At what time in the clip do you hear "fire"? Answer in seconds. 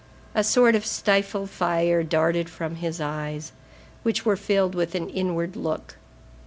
1.51-2.01